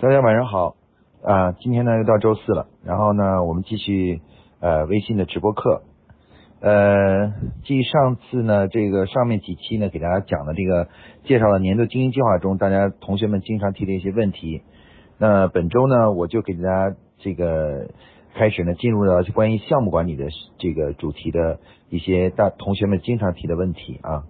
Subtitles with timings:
[0.00, 0.76] 大家晚上好
[1.24, 1.50] 啊！
[1.58, 4.20] 今天呢又到周四了，然后呢我们继续
[4.60, 5.82] 呃微信的直播课。
[6.60, 7.32] 呃，
[7.64, 10.86] 继上次呢这个上面几期呢给大家讲的这个
[11.24, 14.62] 介绍了年度经营计划中大家同学们经常提的一些问题。
[15.18, 17.88] 那本周呢我就给大家这个
[18.34, 20.28] 开始呢进入到关于项目管理的
[20.58, 21.58] 这个主题的
[21.90, 24.22] 一些大同学们经常提的问题啊。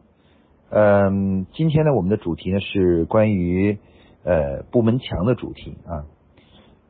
[0.70, 3.76] 嗯，今天呢我们的主题呢是关于。
[4.28, 6.04] 呃，部门墙的主题啊，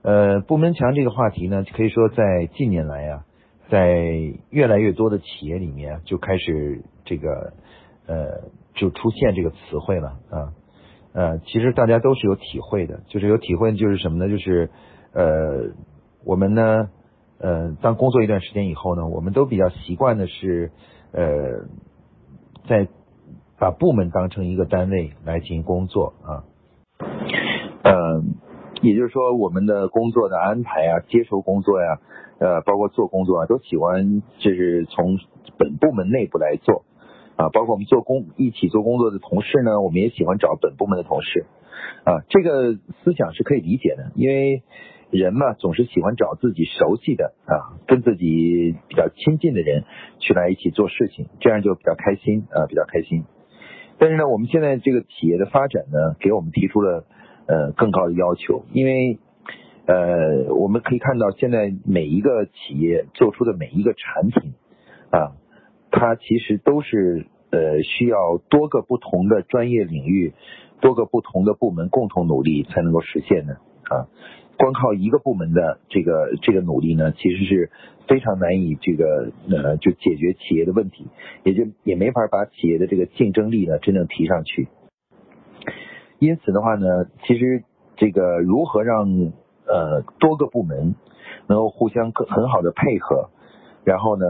[0.03, 3.25] 呃，部门墙这个话题呢，可以说在近年来啊，
[3.71, 3.95] 在
[4.51, 7.53] 越来越多的企业里面就开始这个
[8.09, 10.53] 呃，就出现这个词汇了啊，
[11.13, 14.29] 呃，其实大家都是有体会的，就是有体会就是什么呢？
[14.29, 14.69] 就是
[15.13, 15.75] 呃，
[16.25, 16.91] 我们呢，
[17.39, 20.73] 呃，当工作一段时间以后呢，我们都比较习惯的是
[21.13, 21.69] 呃，
[22.69, 22.89] 在
[23.61, 26.43] 把部门当成一个单位来进行工作啊。
[27.89, 28.35] 嗯，
[28.83, 31.99] 也就是说，我们的工作的安排啊，接收工作呀，
[32.39, 35.19] 呃，包括做工作啊，都喜欢就是从
[35.57, 36.85] 本部门内部来做
[37.37, 37.49] 啊。
[37.49, 41.47] 包括我们做工一起做工作的同事呢，我们也喜欢找本部门的同事
[42.05, 42.21] 啊。
[42.29, 44.63] 这个思想是可以理解的，因为
[45.11, 49.85] 人嘛，总是喜欢找自己熟悉的啊，跟自己比较亲近的人
[50.19, 53.25] 去来一起做事情，这样就比较开心啊，比较开心。
[53.99, 57.07] 但是呢，我们现在这个企业的发展呢，给我们提出了。
[57.49, 59.19] 呃，更高的要求，因为
[59.87, 64.53] 呃，我们可以看到现在每一个企业做出的每一个产品
[65.11, 65.33] 啊，
[65.91, 70.35] 它其实都是呃需要多个不同的专业领域、
[70.83, 73.55] 多个不同的部门共同努力才能够实现的
[73.89, 74.13] 啊。
[74.59, 77.71] 光靠一个部门的这个这个努力呢，其实是
[78.09, 81.07] 非常难以这个呃就解决企业的问题，
[81.45, 84.69] 也就也没法把企业的这个竞争力呢真正提上去。
[86.19, 87.63] 因此的话呢，其实
[87.97, 89.07] 这个如何让
[89.67, 90.97] 呃多个部门
[91.47, 93.31] 能够互相很好的配合，
[93.85, 94.27] 然后呢，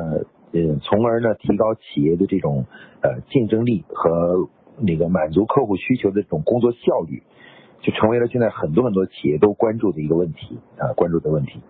[0.52, 2.66] 呃，从而呢提高企业的这种
[3.00, 7.22] 呃竞争力和那个满足客户需求的这种工作效率，
[7.80, 11.62] 就成为了现在很多很多企业都关注的一个问题啊，关注的问题。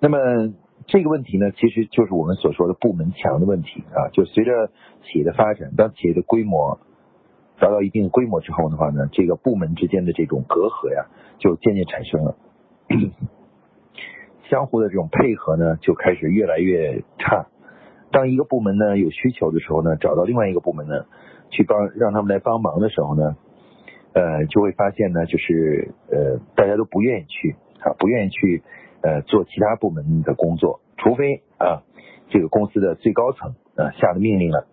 [0.00, 0.18] 那么
[0.86, 4.70] 这个问题呢，其实就是我们所说的部门墙的问题啊，就随着
[5.04, 6.80] 企业的发展，当企业的规模。
[7.58, 11.06] 达到一定规模之后的话呢，这个部门之间的这种隔阂呀，
[11.38, 12.36] 就渐渐产生了，
[14.50, 17.46] 相互的这种配合呢，就开始越来越差。
[18.12, 21.06] 当一个部门呢有需求的时候呢，找到另外一个部门呢，
[21.50, 23.36] 去帮让他们来帮忙的时候呢，
[24.12, 28.62] 呃，就会发现呢，就是呃，大家都不愿意去啊，不愿意去
[29.02, 31.82] 呃做其他部门的工作，除非啊
[32.30, 34.66] 这个公司的最高层啊下的命令了，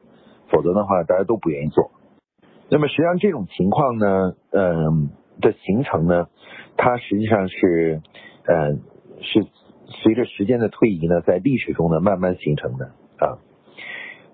[0.50, 1.92] 否则的话大家都不愿意做。
[2.69, 5.09] 那么实际上这种情况呢，嗯
[5.41, 6.28] 的形成呢，
[6.78, 8.01] 它实际上是，
[8.46, 8.74] 呃，
[9.22, 9.46] 是
[9.85, 12.85] 随着时间的推移呢，在历史中呢慢慢形成的
[13.18, 13.38] 啊。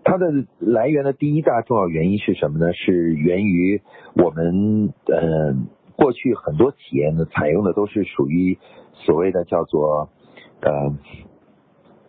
[0.04, 0.28] 它的
[0.60, 2.72] 来源的第一大重要原因是什么呢？
[2.74, 3.82] 是源于
[4.16, 5.54] 我们呃
[5.98, 8.58] 过去很多企业呢采用的都是属于
[8.94, 10.10] 所谓的叫做
[10.62, 10.72] 呃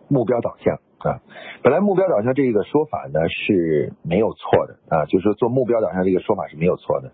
[0.07, 0.79] 目标导向。
[1.03, 1.21] 啊，
[1.63, 7.11] 本来目标导向这个说法呢是没有错的啊，就是说做目标导向这个说法是没有错的。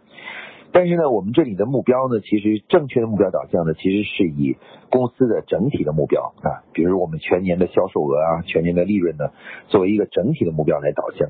[0.74, 4.58] 但是呢，我们这里的目标呢，其实正确的目标导向呢，其实是以
[4.92, 9.30] 公司的整体的目标啊，比如我们全年的销售额啊，全年的利润呢，
[9.70, 11.30] 作为一个整体的目标来导向。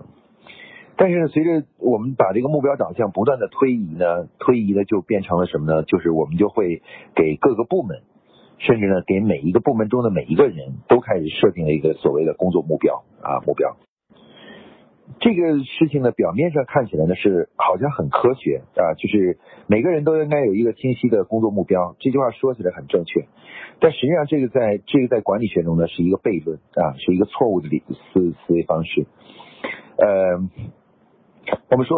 [0.98, 5.84] 但是随着我们把这个目标导向不断的推移呢，推移呢就变成了什么呢？
[5.84, 6.82] 就是我们就会
[7.14, 8.02] 给各个部门。
[8.60, 13.78] 甚至呢，给每一个部门中的每一个人都开始设定了一个所谓的工作目标啊目标。
[15.20, 21.96] 这个事情呢，表面上看起来呢是好像很科学啊，就是每个人都应该有一个清晰的工作目标。
[22.00, 23.26] 这句话说起来很正确，
[23.80, 29.08] 但实际上这个在这个在管理学中呢是一个悖论啊，是一个错误的理思思维方式。
[29.98, 30.40] 呃，
[31.72, 31.98] 我们说，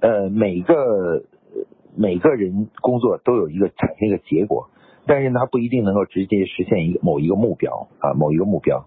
[0.00, 1.24] 呃，每个
[1.96, 4.70] 每个人工作都有一个产生一个结果。
[5.06, 8.86] 但是它不一定能够直接实现一个某一个目标啊，某一个目标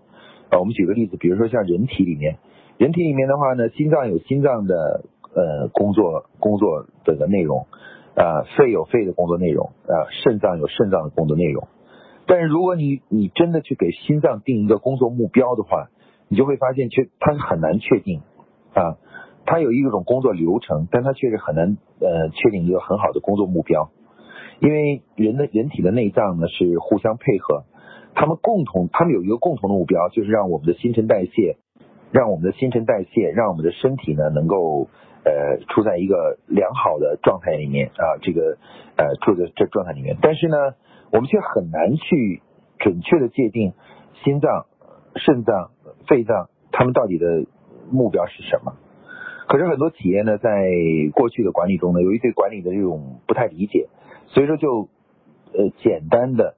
[0.49, 0.59] 啊。
[0.59, 2.37] 我们举个例子，比如说像人体里面，
[2.77, 5.05] 人体里面的话呢，心脏有心脏的
[5.35, 7.67] 呃工作工作的内容
[8.15, 11.67] 啊，肺有肺的工作内容啊，肾脏有肾脏的工作内容。
[12.25, 15.89] 但是如果你你真的去给心脏定一个工作目标的话，
[16.27, 18.21] 你就会发现却它是很难确定
[18.73, 18.97] 啊，
[19.45, 23.91] 它有一种工作流程，但它确实很难呃确定一个很好的工作目标。
[24.59, 27.65] 因为人的人体的内脏呢是互相配合，
[28.15, 31.57] 他们共同，他们有一个共同的目标，就是让我们的新陈代谢，
[32.11, 34.87] 让我们的新陈代谢，让我们的身体呢能够
[35.23, 38.57] 呃处在一个良好的状态里面啊，这个
[38.95, 40.57] 呃处在这状态里面，但是呢，
[41.11, 42.41] 我们却很难去
[42.79, 43.73] 准确的界定
[44.23, 44.65] 心脏、
[45.15, 45.69] 肾脏、
[46.07, 47.45] 肺脏他们到底的
[47.91, 48.73] 目标是什么。
[49.47, 50.49] 可是很多企业呢，在
[51.13, 53.87] 过去的管理中呢，由于对管理的这种不太理解，
[54.27, 54.89] 所以说就
[55.53, 56.55] 呃简单的。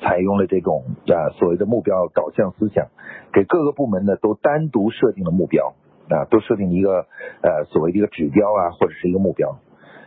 [0.00, 2.88] 采用了这种啊所谓的目标导向思想，
[3.32, 5.72] 给各个部门呢都单独设定了目标
[6.10, 7.06] 啊，都设定一个
[7.42, 9.60] 呃所谓的一个指标啊或者是一个目标。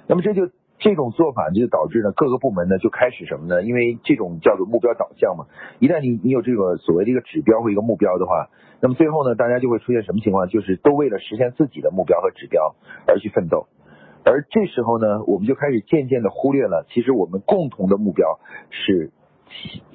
[0.06, 3.64] 那么这就这种做法就导致呢各个部门呢就开始什么呢？
[3.64, 5.48] 因为这种叫做目标导向嘛，
[5.80, 8.50] 一旦你你有这个所谓的一个指标或一个目标的话，
[8.82, 10.48] 那么最后呢大家就会出现什么情况？
[10.50, 12.76] 就是都为了实现自己的目标和指标
[13.08, 13.68] 而去奋斗，
[14.27, 18.39] 而这时候呢我们就开始渐渐的忽略了，其实我们共同的目标
[18.69, 19.12] 是。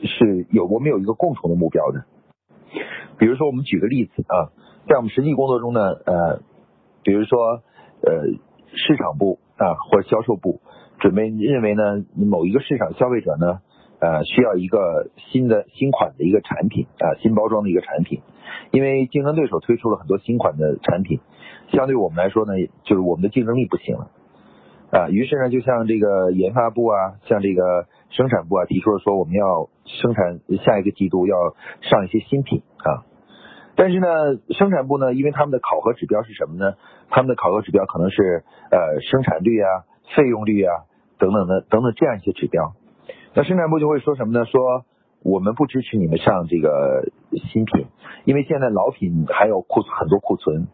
[0.03, 2.07] 是有我们有一个共同的目标的，
[3.19, 4.49] 比如说我们举个例子啊，
[4.89, 6.41] 在我们实际工作中呢，呃，
[7.05, 7.63] 比如说
[8.01, 8.33] 呃
[8.75, 10.63] 市场部啊或者销售部
[11.01, 13.61] 准备认为呢某一个市场消费者呢
[14.01, 18.23] 呃需要一个新的新款的一个产品啊新包装的一个产品，
[18.71, 21.21] 因为竞争对手推出了很多新款的产品，
[21.73, 24.11] 相对我们来说呢就是我们的竞争力不行了。
[24.93, 31.35] 啊，于是呢，就像这个研发部啊，像这个生产部啊，提出了说我们要生产下一个季度要
[31.81, 33.09] 上一些新品啊。
[33.75, 34.07] 但是呢，
[34.51, 36.75] 生产部呢，因为他们的考核指标是什么呢？
[37.09, 40.85] 他们的考核指标可能是呃生产率啊、费用率啊
[41.19, 42.75] 等等的等等这样一些指标。
[43.33, 44.45] 那生产部就会说什么呢？
[44.45, 44.85] 说
[45.23, 47.09] 我们不支持你们上这个
[47.51, 47.87] 新品，
[48.27, 50.69] 因为现在老品还有库存很多库存。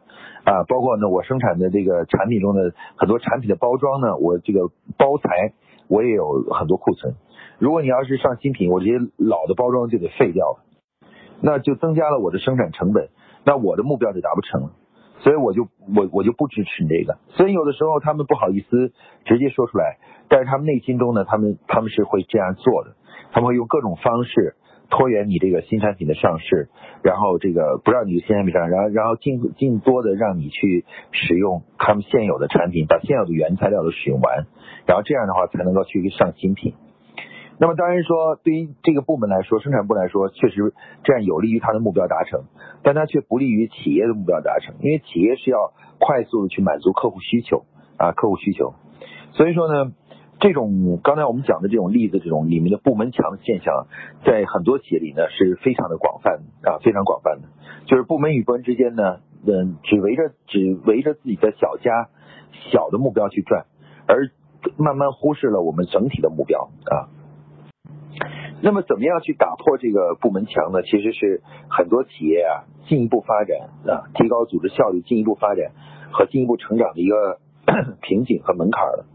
[0.45, 5.53] 啊，包括呢，我生产的这个产品中的很多产品的包装呢，我这个包材
[5.89, 7.15] 我也有很多库存。
[7.59, 10.65] 如果你要是上新品，我这些老的包装就得废掉了，
[11.43, 13.09] 那就增加了我的生产成本，
[13.45, 14.71] 那我的目标就达不成了。
[15.21, 17.19] 所以我就我我就不支持你这个。
[17.31, 18.93] 所以有的时候他们不好意思
[19.25, 19.99] 直接说出来，
[20.29, 22.95] 但是他们内心中呢，他们他们是会这样做的，
[23.33, 24.55] 他们会用各种方式。
[24.91, 26.69] 拖延你这个新产品的上市，
[27.03, 34.47] 然后这个不让你新产品上，然后然后尽尽多的让你去使用他们现有的产品，把现有的原材料都使用完，
[34.87, 36.75] 然后这样的话才能够去上新品。
[37.59, 40.73] 那么当然说，对于这个部门来说，生产部来说，确实
[41.05, 42.45] 这样有利于他的目标达成，
[42.83, 47.65] 但它却不利于企业的目标达成，因为企业是要快速的去满足客户需求
[47.97, 48.75] 啊，客户需求。
[49.33, 49.93] 所以说呢。
[50.41, 53.87] 这种刚才我们讲的这种例子，这种里面的部门墙现象，
[54.25, 57.49] 在很多企业里呢是非常的广泛啊，非常广泛的。
[57.87, 62.09] 就是部门与部门之间呢，嗯，只围着只围着自己的小家、
[62.71, 63.67] 小的目标去转，
[64.07, 64.31] 而
[64.77, 67.09] 慢慢忽视了我们整体的目标啊。
[68.61, 70.83] 那么，怎么样去打破这个部门墙呢？
[70.83, 75.73] 其实是很多企业啊进一步发展啊，提高组织效率、进一步发展
[76.13, 77.39] 和进一步成长的一个
[78.03, 79.07] 瓶颈和门槛了。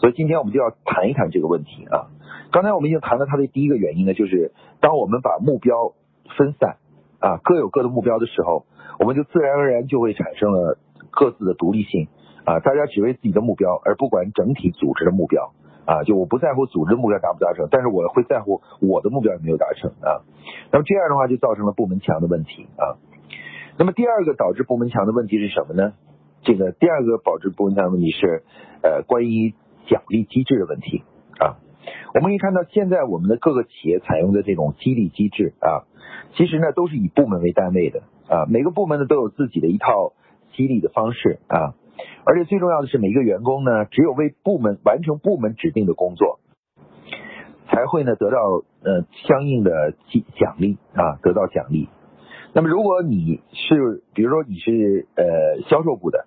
[0.00, 2.08] 所以今天我们就要谈一谈这个问题啊。
[2.50, 5.92] 刚才我们已经谈了它的第一个原因呢，就是当我们把目标
[6.36, 6.78] 分散
[7.20, 8.64] 啊，各有各的目标的时候，
[8.98, 10.78] 我们就自然而然就会产生了
[11.10, 12.08] 各自的独立性
[12.46, 12.58] 啊。
[12.60, 15.52] 大家只为自己的目标，而不管整体组织的目标
[15.84, 16.02] 啊。
[16.04, 20.24] 就我不在乎组织目标达不达成，但是我会在乎我的目标有没有达成啊。
[20.72, 22.96] 那么这样的话就造成了部门墙的问题啊。
[23.76, 25.92] 那么第二个导致部门墙的问题是什么呢？
[26.42, 28.42] 这个第二个导致部门墙的问题是
[28.82, 29.54] 呃关于。
[29.90, 31.02] 奖励机制的问题
[31.40, 31.58] 啊，
[32.14, 35.82] 我们可以看到，现在我们的各个企业采用的这种激励机制啊，
[36.36, 40.12] 其实呢都是以部门为单位的啊，每个部门呢都有自己的一套
[40.54, 41.74] 激励的方式啊，
[42.24, 46.38] 而且最重要的是，每一个员工呢只有为部门完成部门指定的工作，
[47.66, 51.88] 才会呢得到呃相应的奖奖励啊，得到奖励。
[52.52, 56.26] 那么如果你是，比如说你是呃销售部的。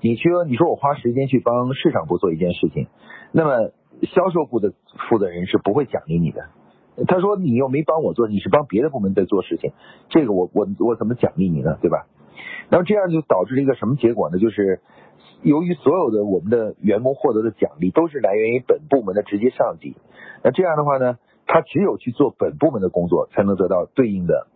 [0.00, 2.86] 你说，你说我花时间去帮市场部做一件事情，
[3.32, 3.70] 那么
[4.02, 4.72] 销售部的
[5.08, 6.48] 负责人是不会奖励你的。
[7.06, 9.72] 他说你又没帮我做，你是帮别的部门在做事情，
[10.08, 11.78] 这个我我我怎么奖励你呢？
[11.80, 12.06] 对吧？
[12.70, 14.38] 那么这样就导致了一个什么结果呢？
[14.38, 14.80] 就是
[15.42, 19.96] 由于所有的我们的员工获得的奖励都是来源于本部门的直接上级，
[20.42, 24.46] 那这样的话呢，他只有去做本部门的工作，才能得到对应的。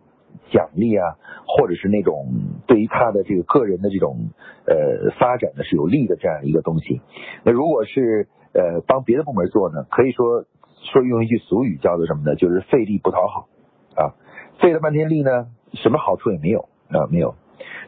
[0.51, 2.27] 奖励啊，或者是那种
[2.67, 4.29] 对于他的这个个人的这种
[4.65, 7.01] 呃发展呢是有利的这样一个东西。
[7.43, 10.45] 那如果是呃帮别的部门做呢，可以说
[10.93, 12.35] 说用一句俗语叫做什么呢？
[12.35, 13.47] 就是费力不讨好
[13.95, 14.13] 啊，
[14.59, 17.35] 费了半天力呢，什么好处也没有啊，没有。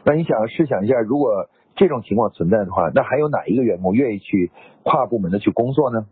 [0.04, 4.50] 那你想试想一下，如果这种情况存在的话，那还有哪一个员工愿意去
[4.82, 6.06] 跨部门的去工作呢？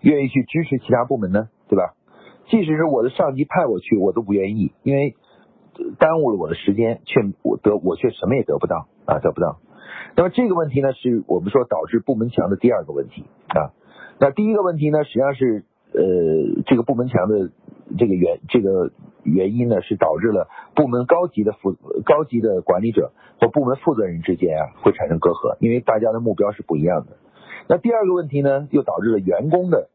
[0.00, 1.48] 愿意去支持其他部门呢？
[1.66, 1.94] 对吧？
[2.48, 5.14] 即使是我的上级派我去，我都不愿意，因为
[5.98, 9.58] 耽误了我的时间，却我得我却什么也得不到啊，得不到。
[10.16, 13.72] 那么这个问题呢，是我们说导致部门墙的第二个问题啊。
[14.20, 17.50] 那第一个问题呢，实际上是呃这个部门墙的
[17.98, 18.92] 这个原这个
[19.24, 21.74] 原因呢，是导致了部门高级的负
[22.04, 27.16] 高级的管理者和部门负责人之间啊会产生隔阂，因为大家的目标是不一样的。
[27.66, 29.88] 那第二个问题呢，又导致了员工的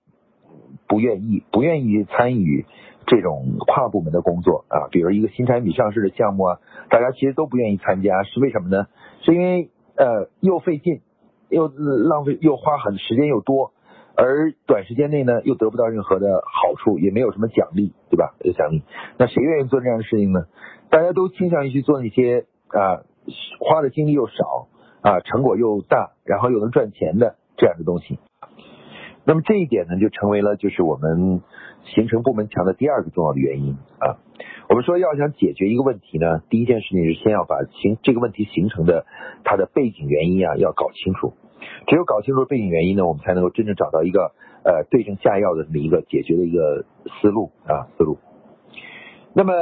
[0.89, 2.65] 不愿意不愿意参与
[3.05, 6.58] 这种跨部门的工作啊，比如一个新产品上市的项目啊，
[6.89, 8.88] 大家其实都不愿意参加，是为什么呢？
[9.22, 11.01] 是因为呃，又费劲，
[11.50, 13.72] 又浪费，又花很时间又多，
[14.15, 18.36] 而短时间内呢，又得不到任何的好处，也没有什么奖励，对吧？
[18.43, 18.84] 有奖励，
[19.17, 20.46] 那谁愿意做这样的事情呢？
[20.89, 23.03] 大家都倾向于去做那些啊，
[23.60, 24.67] 花的精力又少
[25.01, 28.19] 啊，成果又大，然后又能赚钱的这样的东西。
[29.29, 31.43] 那么这一点呢，就成为了就是我们
[31.93, 34.17] 形成部门墙的第二个重要的原因啊。
[34.69, 39.05] 我们说要想解决一个问题呢，第一件事情是先要把形这个问题形成的
[39.43, 41.33] 它的背景原因啊要搞清楚，
[41.86, 44.31] 只有搞清楚背景原因呢，我们才能够真正找到一个
[44.63, 46.86] 呃对症下药的这么一个解决的一个
[47.21, 48.17] 思路啊思路。
[49.36, 49.53] 那么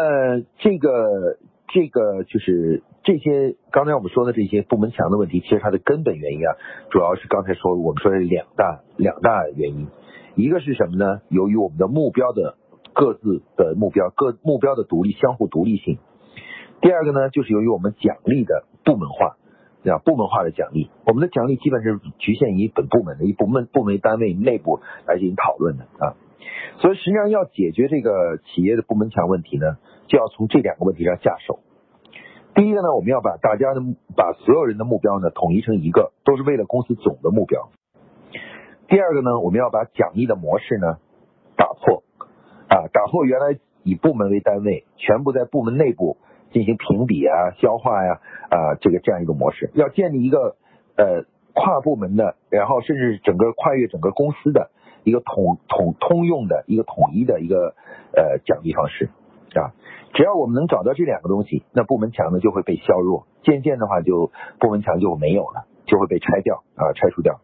[0.59, 6.51] 这个这个就是这些刚才我们说的这些部门墙的问题，其实它的根本原因啊，
[6.91, 9.87] 主要是刚才说我们说的两大两大原因，
[10.35, 11.21] 一个是什么呢？
[11.29, 12.57] 由于我们的目标的。
[12.97, 15.99] 各自的目标，各目标的独立，相互独立性。
[16.81, 19.37] 第二个呢，就是由于我们奖励的部门化，
[19.85, 26.17] 啊，部门化的奖励，我们的奖励基本是局限于本部门的一部门部门单位内部来进行讨论的啊。
[26.81, 31.59] 所以实际上要解决这个企业的部门墙问题呢，就要从这两个问题上下手。
[32.57, 33.81] 第一个呢，我们要把大家的
[34.15, 37.69] 把所有人的目标呢统一成一个，都是为了公司总的目标。
[38.87, 40.97] 第二个呢，我们要把奖励的模式呢
[41.55, 42.01] 打破。
[42.67, 46.17] 啊，打破原来以部门为单位，全部在部门内部
[46.51, 50.55] 进行评比啊、消化呀啊，这个这样一个模式，要建立一个
[50.95, 54.71] 呃跨部门的，然后甚至整个跨越整个公司的
[55.03, 57.75] 一个统统通用的一个统一的一个
[58.15, 59.11] 呃奖励方式
[59.53, 59.77] 啊。
[60.13, 67.39] 只要我们能找到这两个东西，那部门墙呢就会被削弱，渐渐的话就部门墙就没有了，就会被拆掉啊，拆除掉。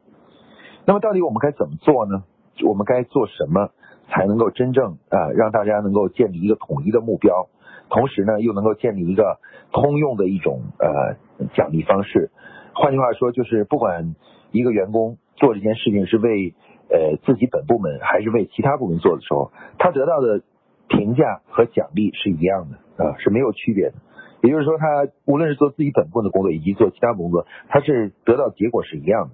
[0.86, 2.24] 那么到底我们该怎么做呢？
[2.67, 3.70] 我们该做什么？
[4.10, 7.48] 才能够真正啊让大家能够建立一个统一的目标，
[7.89, 9.39] 同时呢又能够建立一个
[9.72, 11.15] 通用的一种呃
[11.55, 12.29] 奖励方式。
[12.75, 14.13] 换句话说，就是不管
[14.51, 16.53] 一个员工做这件事情是为
[16.89, 20.41] 呃自己本部门还是为其他部门做的时候，他得到的
[20.87, 23.95] 评价和奖励是一样的啊是没有区别的。
[24.41, 29.31] 也就是说，他无论是做自己本部的工作以及做其他工作，他是得到结果是一样的。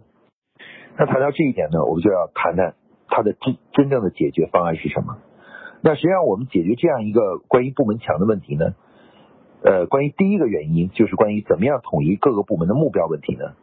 [0.98, 2.76] 那谈到这一点呢，我们就要谈谈。
[3.12, 5.18] 他的真真正的解决方案是什么？
[5.82, 8.76] 那实际上我们解决这样一个关于部门墙的问题呢？
[9.64, 13.56] 呃，关于第一个原因就是关于怎么样统一各个部门的目标问题呢？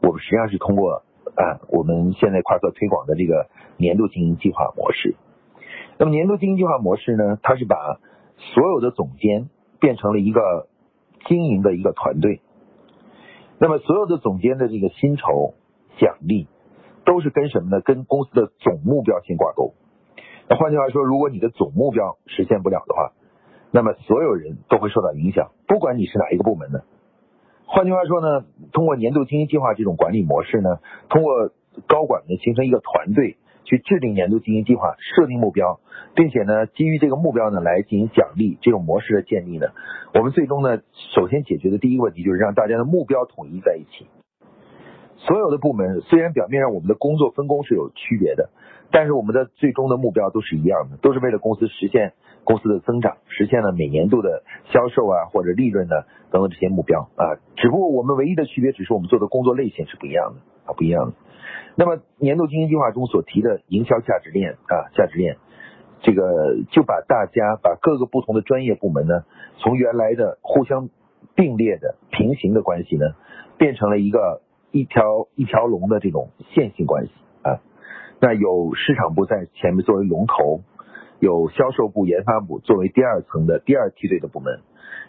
[0.00, 1.02] 我们实际上是通过
[1.34, 5.14] 啊我们现在跨策推广的这个年度经营计划模式。
[5.98, 7.76] 那么年度经营计划模式呢，它是把
[8.36, 9.48] 所有的总监
[9.80, 10.68] 变成了一个
[11.26, 12.40] 经营的一个团队。
[13.58, 15.54] 那么所有的总监的这个薪酬
[15.98, 16.48] 奖励。
[17.06, 17.80] 都是跟什么呢？
[17.80, 19.74] 跟公司的总目标先挂钩。
[20.48, 23.12] 那换句话说，如果你的总目标实现不了的话，
[23.70, 26.82] 那么所有人都会受到影响，不管你是哪一个部门的。
[27.64, 31.52] 换句话说呢，通过年度经营计划这种管理模式呢，通过
[31.86, 33.36] 高管呢形成一个团队
[33.66, 35.80] 去制定年度经营计划、设定目标，
[36.14, 39.66] 并且呢基于这个目标呢来进行奖励，这种模式的建立呢，
[40.14, 40.78] 我们最终呢
[41.14, 44.06] 首先解决的第一个问题就是让大家的目标统一在一起。
[45.18, 48.50] 所有的部门虽然表面上我们的工作分工是有区别的，
[48.92, 52.12] 但是我们的最终的目标都是一样的，都是为了公司实现
[52.44, 57.40] 公司的增长，实现了每年度的销售啊或者利润呢等等这些目标啊。
[57.56, 61.12] 只不过我们唯一的区别只是我们做的工作类型是不一样的啊，不一样的。
[61.76, 65.36] 那么年度经营计划中所提的营销价值链啊，价值链，
[66.02, 69.24] 这个就把大家把各个不同的专业部门呢，
[69.58, 70.88] 从原来的互相
[71.34, 73.04] 并列的平行的关系呢，
[73.58, 74.42] 变成了一个。
[74.72, 77.62] 一条一条龙的这种线性关系啊，
[78.20, 80.60] 那有市场部在前面作为龙头，
[81.18, 84.60] 有销售部、研发部作为第二层的第二梯队的部门，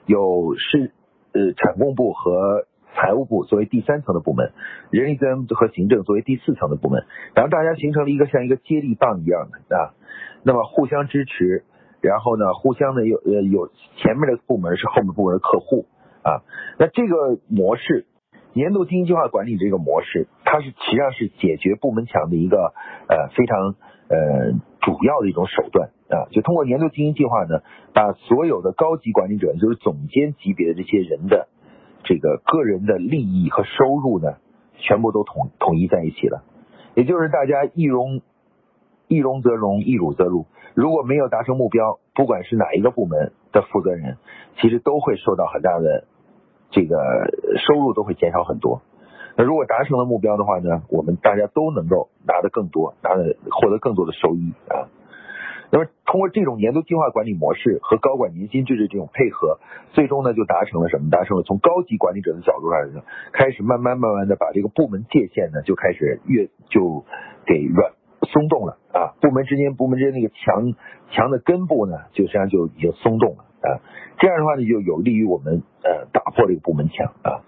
[0.06, 0.94] 有是
[1.34, 2.66] 呃产供部和
[2.98, 4.52] 财务部作为第三层的部门，
[4.90, 9.94] 人力资源和行政作为第四层的部门，然后大家形成了一个像一个接力棒一样的啊，
[10.42, 11.64] 那么互相支持，
[12.02, 15.86] 然后呢互相的有呃有前面的部门是后面部门的客户
[16.24, 16.42] 啊，
[16.80, 18.08] 那这个模式。
[18.54, 22.74] 年度经营计划管理这个模式，它是实际上是解决部门墙的一个
[23.08, 23.76] 呃非常
[24.10, 27.62] 呃主要的一种手段啊，就通过年度经营计划呢，
[27.94, 31.50] 把所有的高级管理者，就是总监级别的这些人的
[32.08, 34.38] 这个个人的利益和收入呢，
[34.78, 36.44] 全部都统统一在一起了，
[36.96, 38.22] 也就是大家一荣
[39.10, 40.46] 一荣则荣，一辱则辱。
[40.74, 44.18] 如果没有达成目标，不管是哪一个部门的负责人，
[44.62, 46.06] 其实都会受到很大的
[46.72, 46.96] 这个
[47.58, 48.82] 收入都会减少很多。
[49.36, 54.88] 那如果达成了目标的话呢，我们大家都能够拿得更多，拿的获得更多的收益啊。
[55.70, 59.60] 那么通过这种年度计划管理模式和高管年薪制的这种配合，
[59.92, 61.10] 最终呢就达成了什么？
[61.10, 67.04] 达成了从高级管理者的角度上来说，开始慢慢慢慢的把这个部门界限呢就开始越就
[67.46, 67.92] 给软
[68.32, 70.74] 松动了啊，部门之间部门之间那个墙
[71.12, 73.84] 墙的根部呢，就实际上就已经松动了啊，
[74.20, 77.44] 这样的话呢就有利于我们呃打破这个部门墙啊。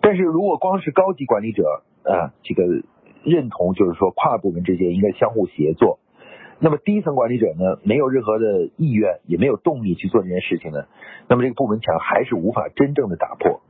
[0.00, 2.64] 但是如果光是高级管理者啊这个
[3.22, 6.00] 认同，就是说跨部门之间应该相互协作。
[6.60, 10.86] 那么低层管理者呢，没有任何的意愿，也没有动力去做这件事情呢，
[11.28, 13.60] 那么这个部门墙还是无法真正的打破。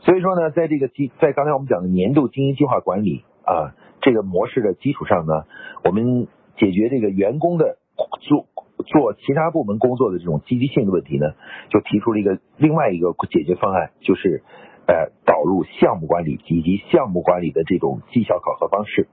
[0.00, 5.44] 所以说呢，在这个基，在刚才我们讲的年度经营计划管理啊这个模式的基础上呢，
[5.84, 6.26] 我们
[6.56, 7.78] 解决这个员工的
[8.20, 8.46] 做
[8.84, 11.34] 做其他部门工作的这种积极性的问题呢，
[11.70, 14.42] 就提出了一个另外一个解决方案，就是
[14.88, 19.06] 呃导入项目管理以及项目管理的这种绩效考核方式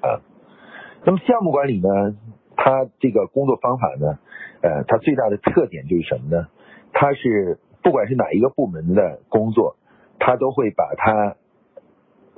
[0.00, 0.24] 啊。
[1.04, 2.16] 那么项目管理呢？
[2.64, 4.20] 他这个工作方法呢，
[4.62, 6.46] 呃，他最大的特点就是什么呢？
[6.92, 9.74] 他是不管是哪一个部门的工作，
[10.20, 11.34] 他都会把它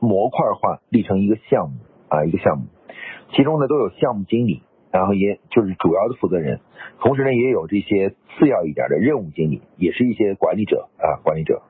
[0.01, 1.77] 模块化立成一个项目
[2.09, 2.69] 啊，一个项目，
[3.37, 6.61] 其中呢都有项目经理，然后也就是主要的负责人，
[7.01, 11.61] 同时呢也有这些次要一点的任务经理，也是一些管理者啊，管理者。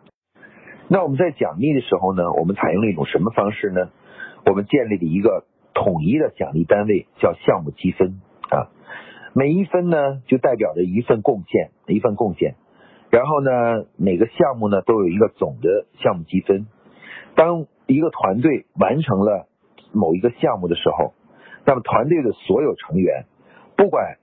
[0.87, 3.90] 那我们在奖励的时候呢，我们采用了一种什么方式呢？
[4.46, 5.44] 我们建立了一个
[5.75, 8.20] 统一的奖励单位，叫项目积分。
[9.37, 12.55] 每一分呢就代表着一份贡献，一份贡献。
[13.11, 13.50] 然后呢，
[13.97, 16.67] 每个项目呢都有一个总的项目积分。
[17.35, 19.49] 当一个团队完成了
[19.93, 21.14] 某一个项目的时候，
[21.67, 23.26] 那么团队的所有成员，
[23.76, 24.19] 不管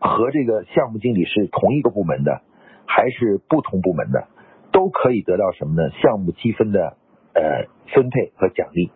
[0.00, 2.40] 和这个项目经理是同一个部门的，
[2.86, 4.26] 还是不同部门的，
[4.72, 5.90] 都可以得到什么呢？
[6.02, 6.96] 项目积分的
[7.34, 8.90] 呃分配和奖励。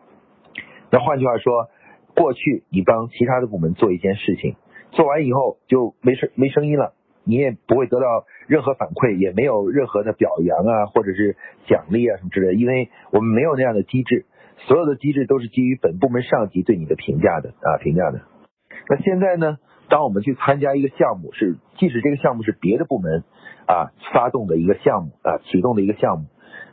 [0.90, 1.68] 那换句话说。
[2.12, 4.56] 过去你帮其他的部门做一件事情，
[4.92, 14.26] 做完以后就没声没声音了，你也不会得到任何反馈，也没有任何的表扬啊，或者是奖励啊什么之类的，因为我们没有那样的机制，
[14.66, 18.20] 所有的机制都是基于本部门上级对你的评价的啊评价的。
[18.88, 23.24] 那现在呢，当我们去参加一个项目，是即使这个项目是别的部门
[23.66, 26.26] 啊发动的一个项目啊启动的一个项目，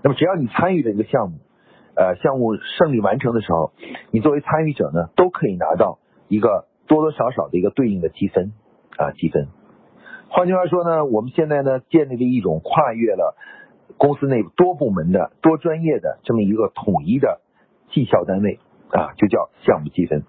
[0.03, 1.37] 那么只要你参与了一个项目。
[1.99, 3.73] 呃，项目胜利完成的时候，
[4.11, 8.53] 你作为参与者呢，都可以拿到一个多多少少的一个对应的积分
[8.97, 9.47] 啊，积分。
[10.29, 13.37] 换句话说呢，我们现在呢，建立了一种跨越了
[13.97, 17.41] 公司内多部门的、多专业的这么一个统一的
[17.91, 20.23] 绩效单位啊，就叫项目积分。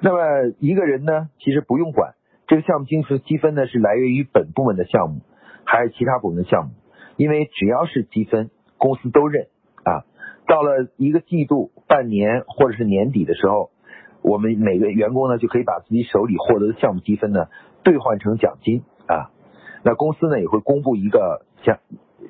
[0.00, 2.14] 那么一个人呢，其实不用管
[2.46, 5.20] 这个项目积分积分呢，是来源于本部门的项目
[5.64, 6.70] 还是其他部门的项目，
[7.16, 9.46] 因为只要是积分，公司都认
[9.84, 10.06] 啊。
[10.46, 13.70] 到了一个季度、半年或者是年底的时候，
[14.22, 17.46] 我们每个员工呢就可以把自己手里获得的项目积分呢
[17.82, 19.30] 兑换成奖金啊。
[19.82, 21.78] 那公司呢也会公布一个奖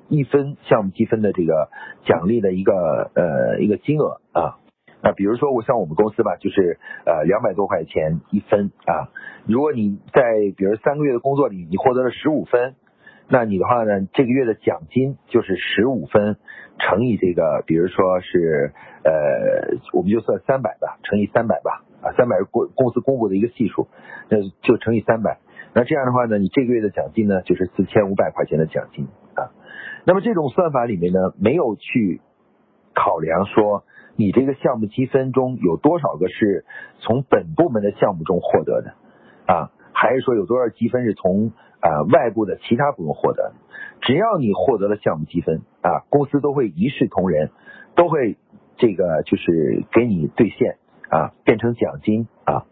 [0.08, 1.68] 一分项目积分的这个
[2.06, 4.58] 奖励的一个呃一个金额啊。
[5.02, 9.10] 那比如说我像我们公司吧，就是呃两百多块钱一分啊。
[9.46, 10.22] 如果你在
[10.56, 12.74] 比如三个月的工作里，你获得了十五分。
[13.28, 14.06] 那你的话呢？
[14.12, 16.36] 这个月的奖金就是十五分
[16.78, 18.72] 乘以这个，比如说是
[19.04, 23.88] 呃，我们就算三百吧，乘以三百吧，啊，三百是公公司公布的一个系数，
[24.28, 25.38] 那就乘以三百。
[25.72, 29.48] 那这样的话呢，你这个月的奖金呢，就是四千五百块钱的奖金啊。
[30.04, 32.20] 那么这种算法里面呢，没有去
[32.92, 33.84] 考量说
[34.16, 36.66] 你这个项目积分中有多少个是
[36.98, 38.92] 从本部门的项目中获得的
[39.46, 41.52] 啊，还是说有多少积分是从。
[41.82, 43.52] 啊，外部的其他部门获得，
[44.02, 47.50] 只要你获得了项目积分啊，公司都会一视同仁，
[47.96, 48.38] 都会
[48.76, 50.76] 这个就是给你兑现
[51.10, 52.64] 啊，变成奖金啊。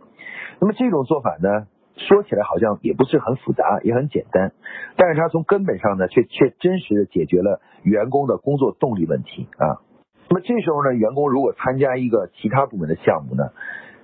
[0.61, 4.53] 那么这种做法呢，说起来好像也不是很复杂，也很简单，
[4.97, 9.83] 但是它从根本上呢，却却真实的解决了员工的工作动力问题啊。
[10.29, 13.51] 那么这时候呢，员工如果参加一个其他部门的项目呢，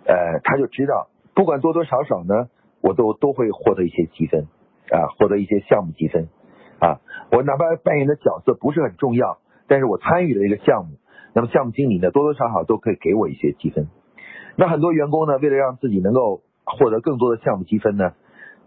[0.05, 2.49] 呃，他就知道不管多多少少呢，
[2.81, 4.49] 我都都会获得一些积分。
[4.91, 6.29] 啊，获得一些项目积分，
[6.79, 7.01] 啊，
[7.33, 10.97] 我哪怕扮演的角色不是很重要，但是我参与了一个项目，
[11.35, 13.89] 那么项目经理呢，多多少少都可以给我一些积分。
[14.57, 18.15] 那很多员工呢，为了让自己能够获得更多的项目积分呢，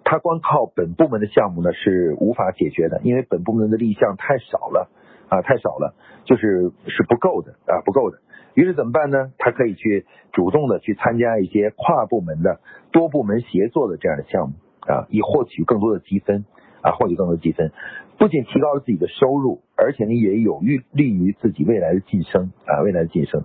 [0.04, 4.90] 他光靠本部门的项目呢是无法解决的，因为本部门的立项太少了，
[5.30, 8.20] 啊，太少了，就是是不够的，啊，不够的。
[8.56, 9.32] 于是怎么办呢？
[9.38, 12.60] 他可以去主动的去参加一些跨部门的
[12.92, 14.56] 多部门协作的这样的项目
[14.88, 16.46] 啊，以获取更多的积分
[16.82, 17.72] 啊，获取更多的积分，
[18.18, 23.44] 不仅提高了自己的收入，而且呢也有利利于自己未来的晋升啊，未来的晋升。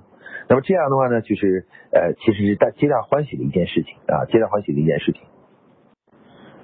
[0.49, 5.23] 那么这样的话呢，就是呃，其实是大皆大欢喜的一件事情啊，皆大欢喜的一件事情。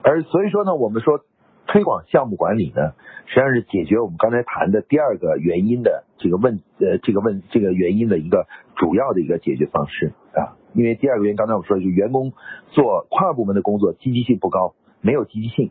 [0.02, 1.20] 而所以说呢，我们说
[1.66, 2.92] 推广项目管理呢，
[3.26, 10.60] 实际上是解决我们刚才谈的第二个原因的这个问呃这个问这个原因的一个主要的一个解决方式啊。
[10.72, 12.33] 因为第二个原因，刚才我说的就是员工
[12.68, 15.70] 做跨部门的工作积极性不高，没有积极性。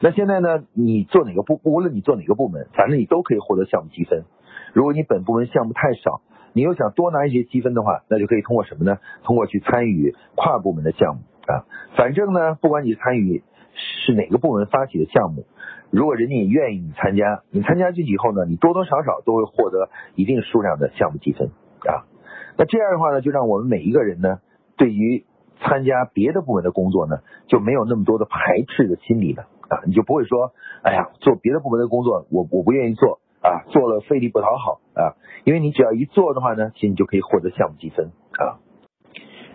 [0.00, 4.24] 那现在呢，你做哪个部，无论你做哪个部门，反正你都可以获得项目积分。
[4.72, 6.20] 如果你本部门项目太少，
[6.52, 8.98] 你又想多拿一些积分的话，那就可以通过什么呢？
[9.24, 11.64] 通过去参与跨部门的项目啊。
[11.96, 13.42] 反正呢，不管你参与。
[13.78, 15.44] 是哪个部门发起的项目？
[15.90, 21.50] 如果人家也愿意你参加，你参加进去以后呢，你多多少少都会获得一定数量的项目积分
[21.84, 22.08] 啊。
[22.58, 24.40] 那这样的话呢，就让我们每一个人呢，
[24.76, 25.24] 对于
[25.60, 28.38] 参加别的部门的工作呢，就没有那么多的排
[28.68, 29.82] 斥的心理了啊。
[29.86, 35.16] 你就不会说，哎呀，做别的部门的工作，我我不愿意做啊，做了费力不讨好啊。
[35.44, 38.58] 因为你只要一做的话呢，其实你就可以获得项目积分啊。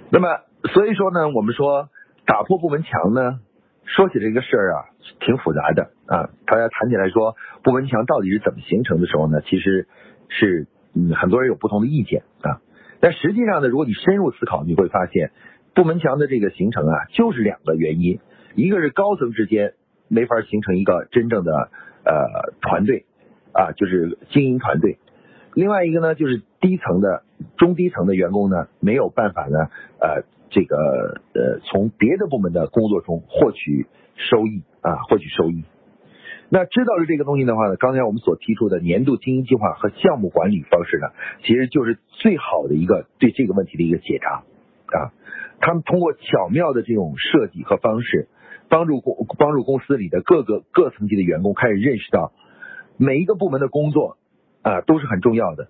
[0.10, 0.28] 那么
[0.74, 1.90] 所以说呢，我们说
[2.26, 3.40] 打破部门墙呢。
[3.84, 4.86] 说起这个事儿啊，
[5.20, 6.30] 挺复杂的啊。
[6.46, 9.88] 大家谈起来说部门墙到底是怎么形成的时候呢，其实
[10.30, 12.62] 是嗯很多人有不同的意见啊。
[13.02, 15.32] 但实际上呢，如果你深入思考，你会发现
[15.76, 18.20] 部门墙的这个形成啊，就是两个原因：
[18.56, 19.74] 一个是高层之间
[20.08, 21.70] 没法形成一个真正的
[22.06, 23.06] 呃团队
[23.52, 25.00] 啊，就是经营团队；
[25.56, 27.24] 另外一个呢，就是低层的
[27.58, 29.68] 中低层的员工呢没有办法呢
[30.00, 30.24] 呃。
[30.54, 30.76] 这个
[31.34, 33.88] 呃，从别的部门的工作中获取
[34.18, 35.64] 收益啊，获取收益。
[36.54, 41.08] 那知道了这个东西的话呢，刚才我们所提出的年度经营计划和项目管理方式呢，
[41.44, 44.44] 其实就是最好的一个对这个问题的一个解答
[45.00, 45.14] 啊。
[45.62, 48.28] 他们通过巧妙的这种设计和方式，
[48.68, 52.34] 帮助公帮助公司里的各个各层级的员工开始认识到，
[52.98, 54.18] 每一个部门的工作
[54.62, 55.70] 啊都是很重要的。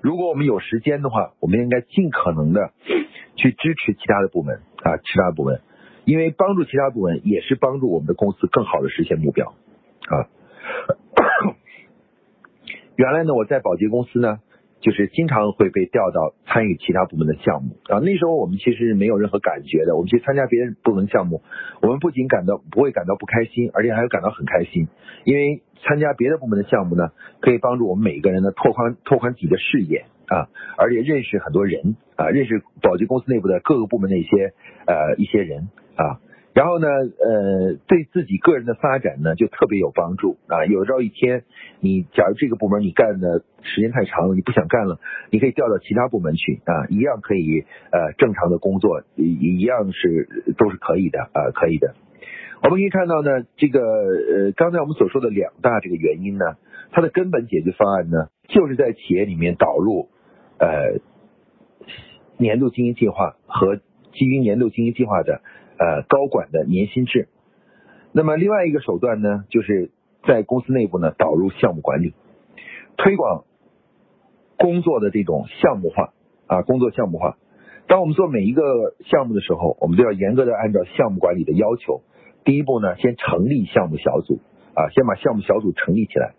[0.00, 2.70] 如果我们有时间的话，我们应该尽可能的。
[3.36, 5.62] 去支持其他的部门啊，其他部门，
[6.04, 9.54] 因为帮助其他部门也是帮助我们的公司更好的实现目标
[10.08, 10.28] 啊。
[12.96, 14.40] 原来呢，我在保洁公司呢，
[14.80, 17.98] 就是经常会被调到参与其他部门的项目啊。
[17.98, 21.42] 那时候我们其实是没有任何感觉的，我们去参加别人部门项目，
[21.82, 24.88] 我们不仅感到不会感到不开心，而且还会感到很开心，
[25.24, 27.10] 因为参加别的部门的项目呢，
[27.40, 30.06] 可以帮助我们每一个人呢拓宽拓宽自己的视野。
[30.30, 30.46] 啊，
[30.78, 34.54] 而且认识很多人啊，认识保洁公司内部的各个部门的一些
[34.86, 40.66] 呃一些人啊，然后呢呃对自己个人的发展呢就特别有帮助啊。
[40.66, 41.44] 有朝一天
[41.80, 44.98] 你假如这个部门你干的时间太长了，你不想干了，
[45.30, 51.94] 你可以调到其他部门去啊，一样可以呃正常的工作，一一样是都是可以的啊，可以的。
[52.62, 56.56] 我们可以看到呢，这个呃刚才我们所说的两大这个原因呢，
[56.90, 60.08] 它的根本解决方案呢，就是在企业里面导入。
[60.58, 61.00] 呃，
[62.36, 63.76] 年度经营计划和
[64.12, 65.40] 基于年度经营计划的
[65.80, 67.28] 呃高管的年薪制。
[68.12, 69.90] 那么另外一个手段呢，就是
[70.28, 72.12] 在公司内部呢导入项目管理，
[72.98, 73.44] 推广
[74.58, 76.12] 工作的这种项目化
[76.46, 77.38] 啊，工作项目化。
[77.88, 82.02] 当我们做每一个项目的时候，我们都要严格的按照项目管理的要求。
[82.44, 84.38] 第一步呢，先成立项目小组
[84.74, 86.34] 啊，先把项目小组成立起来。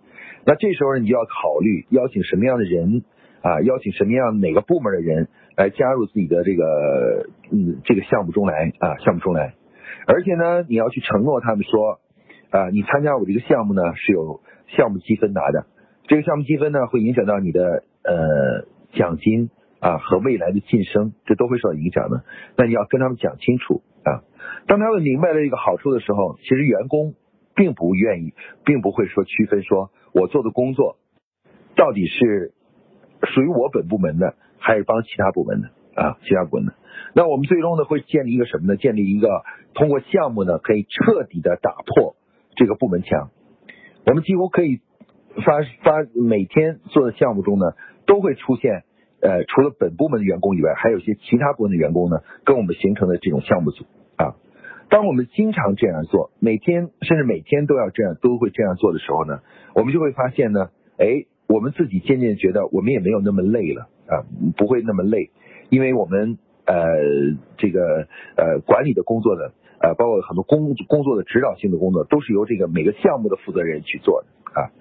[0.46, 3.04] 那这时候，你就要考虑邀请什么样的人。
[3.42, 5.28] 啊，邀请什么样哪个部门的人
[5.58, 9.56] 来加入自己的这个嗯这个项目中来啊项目中来，
[10.08, 12.00] 而且呢你要去承诺他们说
[12.50, 14.42] 啊你参加我这个项目呢是有
[14.76, 15.66] 项目积分拿的，
[16.08, 22.24] 这个项目积分呢会影响到你的呃奖金啊和未来的晋升，这都会受到影响的。
[22.56, 24.24] 那你要跟他们讲清楚啊，
[24.68, 27.14] 当他们明白了一个好处的时候，其实员工
[27.56, 28.34] 并不愿意，
[28.66, 30.98] 并不会说区分说我做的工作
[31.76, 32.54] 到底是。
[33.24, 35.68] 属于我本部门的，还是帮其他部门的
[36.02, 36.18] 啊？
[36.24, 36.74] 其他部门的，
[37.14, 38.78] 那我们最终呢会建立一个什么呢？
[38.78, 39.28] 建立一个
[39.74, 42.16] 通过项目呢可以彻底的打破
[42.56, 43.32] 这个部门墙。
[44.06, 44.80] 我们几乎可以
[45.44, 47.74] 发发每天做的项目中呢，
[48.06, 48.84] 都会出现
[49.20, 53.84] 呃除了本部门的员工以外，还有一些其他部门的员工呢，跟我们形成的这种项目组
[54.16, 54.36] 啊。
[54.90, 59.40] 当我们经常这样做，每天甚至每天都要这样都会这样做的时候呢，
[59.74, 61.26] 我们就会发现呢，哎。
[61.52, 64.24] 我们自己渐渐觉得，我们也没有那么累了啊，
[64.56, 65.30] 不会那么累，
[65.70, 66.76] 因为我们呃
[67.58, 74.28] 这个呃管理的工作的呃，包括很多工工作的指导性的工作，都是由这个每个项目的负责人去做的
[74.62, 74.72] 啊。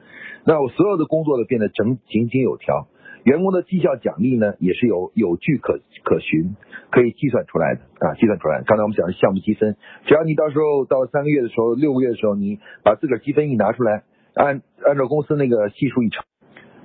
[0.45, 2.87] 那我所有的工作呢变得整井井有条，
[3.25, 6.55] 员工的绩效奖励呢，也是有有据可可循，
[6.91, 8.63] 可以计算出来的啊，计算出来。
[8.65, 14.05] 刚才我们讲的项目积分，只要你到时候到三个月的时候、六个月的时候，你把自个儿积分一拿出来，
[14.35, 16.25] 按按照公司那个系数一乘，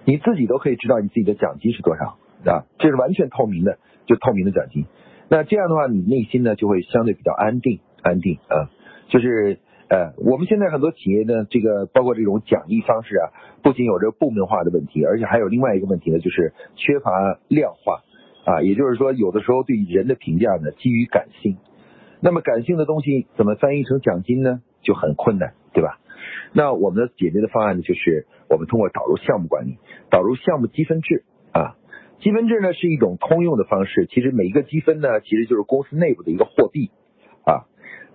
[0.06, 4.86] 你自己都可以知道你自己的奖金是多少啊，这是完全透明的，就透明的奖金。
[5.30, 8.70] 那这样的话，你内心呢就会相对比较安定，安定啊，
[9.10, 9.60] 就是。
[9.88, 13.30] 呃，我们现在很多企业呢，这个包括这种奖励方式啊，
[13.62, 18.02] 不仅有这个部门化的问题，而且还有另外一个问题呢，就是缺乏量化
[18.52, 18.63] 啊。
[18.63, 21.58] 也就是说，有的时候对人的评价呢，基于感性。
[22.20, 24.63] 那么感性的东西怎么翻译成奖金呢？
[24.82, 26.00] 就很困难，对吧？
[26.56, 29.78] 那我们的解决的方案呢，就是我们通过导入项目管理，
[30.10, 31.76] 导入项目积分制啊。
[32.22, 36.89] 积分制呢是一种通用的方式，其实每一个积分呢，其实就是公司内部的一个货币
[37.46, 37.68] 啊。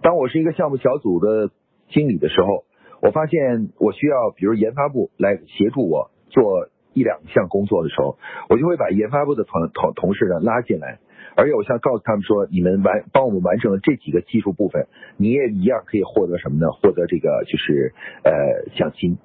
[0.03, 1.51] 当我是一个项目小组的。
[1.93, 2.63] 经理的时候，
[3.03, 8.17] 我发现我需要，比如研发部来协助我做一两项工作的时候，
[8.49, 11.01] 我就会把研发部的同同同事呢拉进来，
[11.37, 16.71] 而且我想告诉他们说，你们完帮我们完成了这几个技术部分，你也一样可以获得什么呢？
[16.73, 19.19] 获得这个就是呃奖金。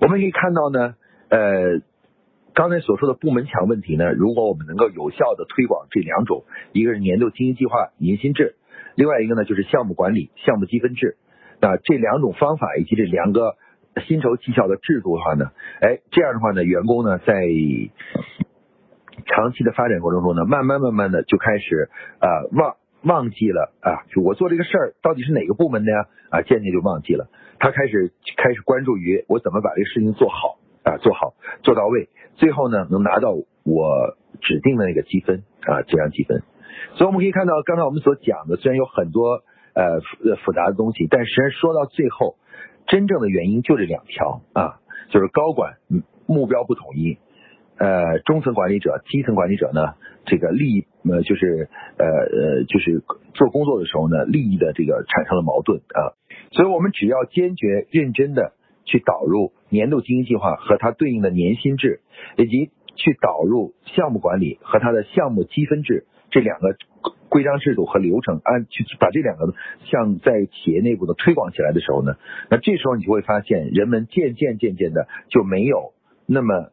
[0.00, 0.94] 我们可以看到呢，
[1.28, 1.80] 呃，
[2.54, 8.56] 刚才所说的部门墙问题呢，如果我们能够有效的推广这两种，一个是年度经营计划年薪制，
[8.96, 11.16] 另外一个呢就是项目管理项目积分制。
[11.60, 13.54] 那这两种方法以及这两个
[14.08, 17.34] 薪酬绩效的制度的话呢，哎，这样的话呢，员工呢在
[19.26, 26.06] 长期的发展过程中呢，慢慢慢慢的就开始啊忘忘记了啊，就我做这个事儿到底是哪个部门的呀？
[26.30, 27.28] 啊，渐渐就忘记了。
[27.58, 33.30] 他开始开始关注于我怎么把这个事情做好啊，做好做到位，最后呢能拿到
[33.64, 36.42] 我指定的那个积分啊，这样积分。
[36.94, 39.42] 所以我们可以看到，刚才我们所讲的虽然有很多。
[39.74, 42.36] 呃复复杂的东西，但实际上说到最后，
[42.86, 45.76] 真正的原因就这两条啊，就是高管
[46.26, 47.16] 目标不统一，
[47.76, 53.02] 呃中层管理者、基层管理者呢，这个利益呃就是呃呃就是
[53.34, 56.14] 做工作的时候呢，利益的这个产生了矛盾啊，
[56.52, 58.52] 所以我们只要坚决认真的
[58.84, 62.00] 去导入年度经营计划和它对应的年薪制，
[62.36, 66.76] 以及去导入项目管理和它的项目积分制这两个。
[67.28, 69.54] 规章制度和流程，按去把这两个
[69.90, 72.16] 像在企业内部的推广起来的时候呢，
[72.50, 75.94] 那这时候你就会发现，人们渐渐渐渐的就没有
[76.26, 76.72] 那么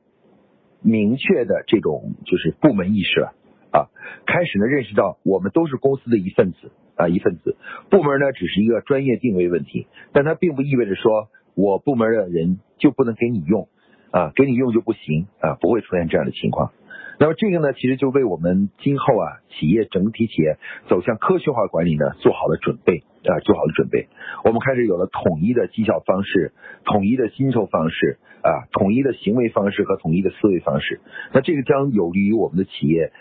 [0.82, 3.34] 明确的这种就是部门意识了
[3.72, 3.88] 啊，
[4.26, 7.58] 开始呢认识到我们都是公司的一份子啊一份子，
[7.90, 13.68] 部门呢只是一个专业定位问题，但它并不意味着说我部门的人就不能给你用
[14.12, 16.72] 啊，给你用就不行啊，不会出现这样的情况。
[17.20, 24.08] 那么这个呢，其实就为我们今后啊，企业整体企业走向科学化管理呢，做好了准备啊，做好了准备。
[24.46, 26.54] 我们开始有了统一的绩效方式、
[26.86, 31.02] 统一的薪酬方式啊、统一的行为方式和统一的思维方式。
[31.34, 33.12] 那这个将有利于我们的企业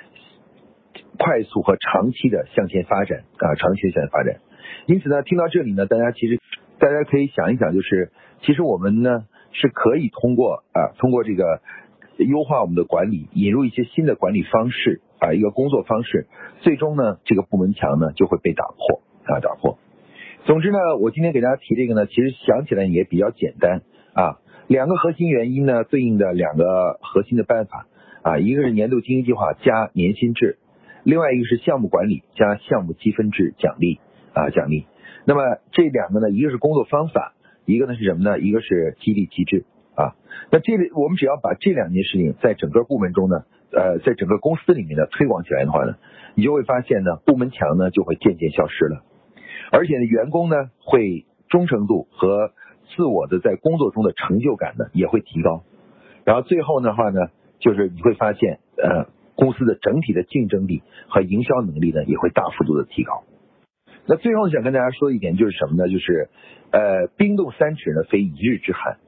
[1.18, 4.38] 快速和长期的向前发展啊，长期的向前发展。
[4.86, 6.38] 因此呢，听到这里呢，大家其实
[6.78, 11.60] 大家可以想一想，就是其实我们呢是可以通过啊，通过这个。
[12.24, 16.26] 优化我们的管理，引入一些新的管理方式啊，一个工作方式，
[16.60, 19.78] 最终呢，这个部门墙呢就会被打破啊，打破。
[20.44, 23.82] 总之呢，我今天给大家提这个呢，其实想起来也比较简单
[24.14, 24.40] 啊。
[24.66, 27.86] 两个核心原因呢，对应的两个核心的办法
[28.22, 30.58] 啊，一个是年度经营计划加年薪制，
[31.04, 34.00] 另外一个是项目管理加项目积分制奖励
[34.32, 34.86] 啊，奖励。
[35.24, 38.38] 那么这两个呢，一个是工作方法，一个呢是什么呢？
[38.38, 39.64] 一个是激励机制。
[39.98, 40.14] 啊，
[40.52, 45.96] 那这里我们只要把这两件事情在整个部门中呢，呃，在整个公司里面呢推广起来的话呢，
[46.36, 49.02] 你就会发现呢，部门墙呢就会渐渐消失了，
[49.72, 52.52] 而且呢，员工呢会忠诚度和
[52.94, 55.64] 自我的在工作中的成就感呢也会提高，
[56.24, 57.18] 然后最后的话呢，
[57.58, 63.24] 就是你会发现，呃，公司的整体的竞争力和营销能力呢也会大幅度的提高。
[64.06, 65.90] 那最后想跟大家说一点就是什么呢？
[65.92, 66.30] 就是，
[66.70, 68.98] 呃，冰冻三尺呢非一日之寒。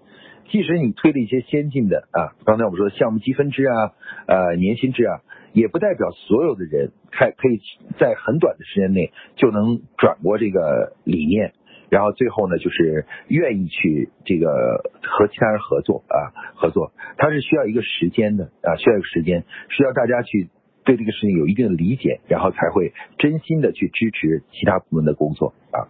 [0.51, 3.93] 即使你推了一些先进的啊，刚才我们说的项目积分制啊，
[4.27, 7.61] 呃年薪制啊，也不代表所有的人开可以
[7.99, 11.53] 在很短的时间内就能转过这个理念，
[11.89, 20.49] 然后最后呢就是愿意去这个和其他人合作啊合作，它是需要一个时间的啊需要一个时间，需要大家去
[20.83, 25.87] 对这个事情有一定的理解，然后才会真心的去支持其他部门的工作啊。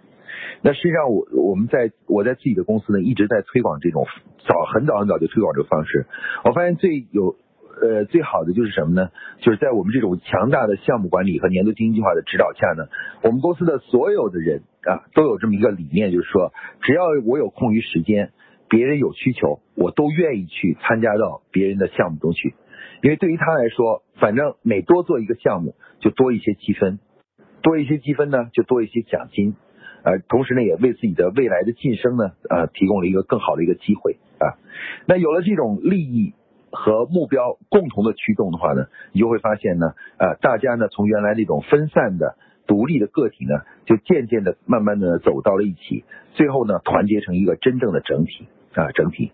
[0.62, 4.07] 那实际上，我我们在我在自己的公司呢，一直在推广这种
[4.46, 6.07] 早很早很早就推广这个方式。
[6.44, 7.37] 我发现最有
[7.81, 9.11] 呃最好的就是什么呢？
[9.40, 12.88] 就是在我们这种强大的项目管理和年度经营计划的指导下呢，
[13.23, 18.33] 我们公司的所有的人啊都有这么一个理念，就是说，只要我有空余时间，
[18.68, 22.55] 别人有需求，我都愿意去参加到别人的项目中去。
[23.03, 26.99] 因为对于他来说，反正每多做一个项目就多一些积分，
[27.62, 29.55] 多一些积分呢就多一些奖金，
[30.02, 34.58] 呃，同时呢也为自己的未来的晋升呢呃提供了一个更好的一个机会啊。
[35.06, 36.34] 那有了这种利益
[36.70, 42.36] 和目标共同的驱动的话呢，你就会发现呢，呃，大家呢从原来那种分散的。
[42.66, 49.32] 独立的个体呢，就渐渐的、慢慢的走到了一起，最后呢，团结成一个真正的整体啊，整体。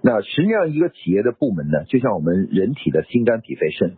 [0.00, 3.92] 那实际上，一个企业的部门呢，就像我们人体的心肝脾肺肾。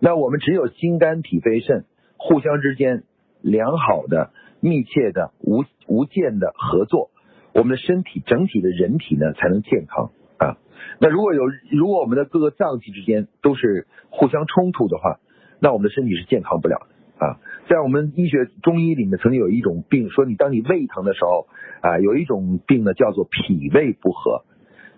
[0.00, 1.86] 那我们只有心肝脾肺肾
[2.18, 3.04] 互相之间
[3.40, 7.10] 良好的、密切的、无无间的合作，
[7.52, 10.58] 我们的身体整体的人体呢，才能健康啊。
[10.98, 15.18] 那如果有，如果我们的各个脏器之间都是互相冲突的话，
[15.58, 17.26] 那我们的身体是健康不了的。
[17.26, 17.36] 啊，
[17.68, 21.46] 在我们医学中医里面，曾经有一种病，说你当你胃疼的时候，
[21.82, 24.44] 啊，有一种病呢叫做脾胃不和。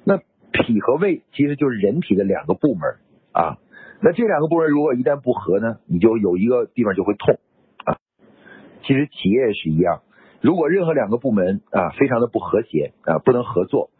[0.04, 0.18] 那
[0.52, 2.96] 脾和胃其实就是人体的两个部门
[3.32, 3.58] 啊。
[4.00, 7.40] 那这两个部门如果一旦不和呢，你就有一个地方就会痛。
[8.82, 10.02] 其实企业也是一样，
[10.40, 13.90] 如果任何两个部门啊非常的不和谐啊，不能合作，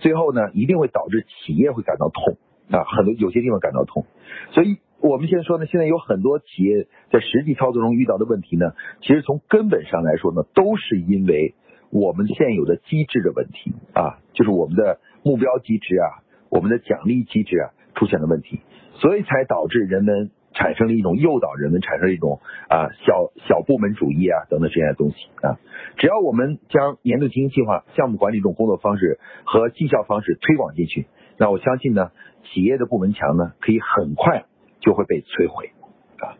[0.00, 2.36] 最后呢一定会导致企业会感到痛
[2.70, 4.06] 啊，很多有些地方感到痛，
[4.52, 4.78] 所以。
[5.02, 11.56] 我们现在说呢，现在有很多企业在实际操作中遇到的问题呢，其实从根本上来说呢，都是因为
[11.90, 18.60] 我们现有的机制的问题啊，就是我们的目标机制啊，我们的奖励机制啊出现了问题，
[18.94, 25.58] 所以才导致人们产生了一种诱导人们产生一种啊小小部门主义啊等等这样的东西啊。
[25.96, 31.06] 只要我们将年度经营计划、项目管理这种工作方式和绩效方式推广进去，
[31.38, 32.10] 那我相信呢，
[32.44, 34.44] 企业的部门墙呢可以很快。
[34.84, 35.70] 就会被摧毁
[36.18, 36.34] 啊！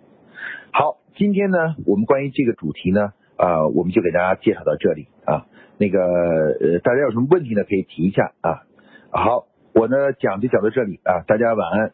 [0.72, 5.46] 好，今天呢，我们关于这个主题呢，啊，我们就给大家介绍到这里啊。
[5.78, 8.66] 那个呃，大家有什么问题呢，可以提一下啊。
[9.12, 11.92] 好，我呢讲就讲到这里啊，大家晚安。